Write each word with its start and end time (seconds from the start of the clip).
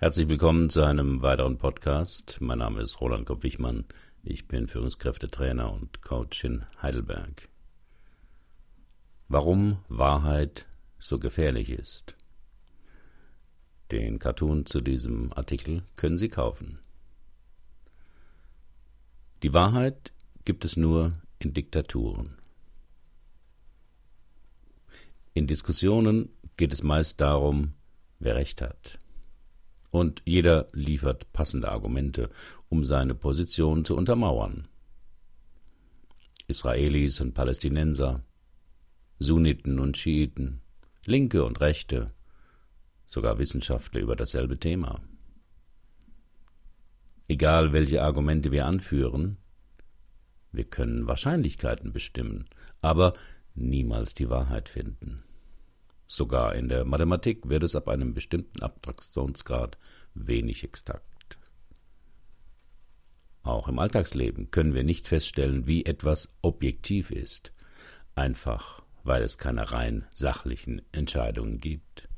Herzlich 0.00 0.28
willkommen 0.28 0.70
zu 0.70 0.84
einem 0.84 1.22
weiteren 1.22 1.58
Podcast. 1.58 2.36
Mein 2.40 2.58
Name 2.58 2.82
ist 2.82 3.00
Roland 3.00 3.26
Kopp-Wichmann. 3.26 3.84
Ich 4.22 4.46
bin 4.46 4.68
Führungskräftetrainer 4.68 5.72
und 5.72 6.02
Coach 6.02 6.44
in 6.44 6.64
Heidelberg. 6.80 7.48
Warum 9.26 9.78
Wahrheit 9.88 10.68
so 11.00 11.18
gefährlich 11.18 11.70
ist. 11.70 12.16
Den 13.90 14.20
Cartoon 14.20 14.66
zu 14.66 14.80
diesem 14.80 15.32
Artikel 15.32 15.82
können 15.96 16.16
Sie 16.16 16.28
kaufen. 16.28 16.78
Die 19.42 19.52
Wahrheit 19.52 20.12
gibt 20.44 20.64
es 20.64 20.76
nur 20.76 21.20
in 21.40 21.54
Diktaturen. 21.54 22.38
In 25.34 25.48
Diskussionen 25.48 26.28
geht 26.56 26.72
es 26.72 26.84
meist 26.84 27.20
darum, 27.20 27.74
wer 28.20 28.36
Recht 28.36 28.62
hat. 28.62 29.00
Und 29.90 30.22
jeder 30.24 30.68
liefert 30.72 31.32
passende 31.32 31.70
Argumente, 31.70 32.30
um 32.68 32.84
seine 32.84 33.14
Position 33.14 33.84
zu 33.84 33.96
untermauern. 33.96 34.68
Israelis 36.46 37.20
und 37.20 37.34
Palästinenser, 37.34 38.24
Sunniten 39.18 39.78
und 39.78 39.96
Schiiten, 39.96 40.60
Linke 41.04 41.44
und 41.44 41.60
Rechte, 41.60 42.12
sogar 43.06 43.38
Wissenschaftler 43.38 44.00
über 44.00 44.16
dasselbe 44.16 44.58
Thema. 44.58 45.00
Egal 47.26 47.72
welche 47.72 48.02
Argumente 48.02 48.52
wir 48.52 48.66
anführen, 48.66 49.38
wir 50.52 50.64
können 50.64 51.06
Wahrscheinlichkeiten 51.06 51.92
bestimmen, 51.92 52.46
aber 52.80 53.14
niemals 53.54 54.14
die 54.14 54.30
Wahrheit 54.30 54.68
finden. 54.68 55.22
Sogar 56.08 56.56
in 56.56 56.68
der 56.68 56.86
Mathematik 56.86 57.50
wird 57.50 57.62
es 57.62 57.76
ab 57.76 57.86
einem 57.86 58.14
bestimmten 58.14 58.62
Abstraktionsgrad 58.62 59.76
wenig 60.14 60.64
exakt. 60.64 61.38
Auch 63.42 63.68
im 63.68 63.78
Alltagsleben 63.78 64.50
können 64.50 64.74
wir 64.74 64.84
nicht 64.84 65.06
feststellen, 65.06 65.66
wie 65.66 65.84
etwas 65.84 66.30
objektiv 66.42 67.10
ist, 67.10 67.52
einfach 68.14 68.82
weil 69.04 69.22
es 69.22 69.38
keine 69.38 69.70
rein 69.70 70.06
sachlichen 70.14 70.82
Entscheidungen 70.92 71.60
gibt. 71.60 72.08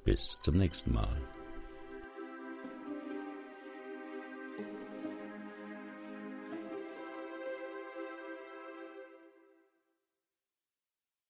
Bis 0.04 0.40
zum 0.40 0.56
nächsten 0.56 0.92
Mal. 0.92 1.20